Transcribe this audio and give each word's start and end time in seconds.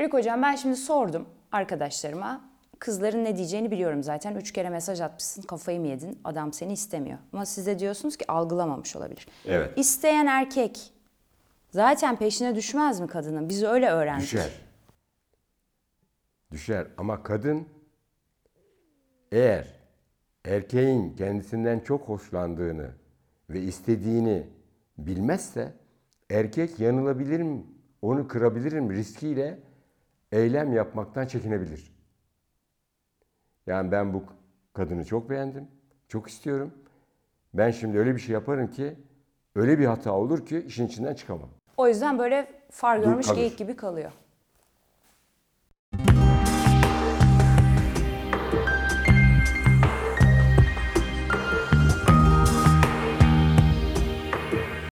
Haluk 0.00 0.12
hocam 0.12 0.42
ben 0.42 0.56
şimdi 0.56 0.76
sordum 0.76 1.28
arkadaşlarıma. 1.52 2.50
Kızların 2.78 3.24
ne 3.24 3.36
diyeceğini 3.36 3.70
biliyorum 3.70 4.02
zaten. 4.02 4.34
Üç 4.34 4.52
kere 4.52 4.70
mesaj 4.70 5.00
atmışsın 5.00 5.42
kafayı 5.42 5.80
mı 5.80 5.86
yedin? 5.86 6.20
Adam 6.24 6.52
seni 6.52 6.72
istemiyor. 6.72 7.18
Ama 7.32 7.46
siz 7.46 7.66
de 7.66 7.78
diyorsunuz 7.78 8.16
ki 8.16 8.24
algılamamış 8.32 8.96
olabilir. 8.96 9.26
Evet. 9.46 9.78
İsteyen 9.78 10.26
erkek 10.26 10.92
zaten 11.70 12.16
peşine 12.16 12.54
düşmez 12.54 13.00
mi 13.00 13.06
kadının? 13.06 13.48
Biz 13.48 13.62
öyle 13.62 13.90
öğrendik. 13.90 14.22
Düşer. 14.22 14.50
Düşer 16.50 16.86
ama 16.96 17.22
kadın 17.22 17.68
eğer 19.32 19.66
erkeğin 20.44 21.16
kendisinden 21.16 21.80
çok 21.80 22.08
hoşlandığını 22.08 22.90
ve 23.50 23.60
istediğini 23.60 24.46
bilmezse 24.98 25.72
erkek 26.30 26.80
yanılabilirim, 26.80 27.66
onu 28.02 28.28
kırabilirim 28.28 28.90
riskiyle 28.90 29.69
eylem 30.32 30.72
yapmaktan 30.72 31.26
çekinebilir. 31.26 31.92
Yani 33.66 33.92
ben 33.92 34.14
bu 34.14 34.24
kadını 34.72 35.04
çok 35.04 35.30
beğendim, 35.30 35.68
çok 36.08 36.28
istiyorum. 36.28 36.74
Ben 37.54 37.70
şimdi 37.70 37.98
öyle 37.98 38.14
bir 38.14 38.20
şey 38.20 38.32
yaparım 38.32 38.70
ki 38.70 38.96
öyle 39.54 39.78
bir 39.78 39.86
hata 39.86 40.12
olur 40.12 40.46
ki 40.46 40.64
işin 40.66 40.86
içinden 40.86 41.14
çıkamam. 41.14 41.48
O 41.76 41.88
yüzden 41.88 42.18
böyle 42.18 42.62
far 42.70 42.98
görmüş 42.98 43.34
geyik 43.34 43.58
gibi 43.58 43.76
kalıyor. 43.76 44.12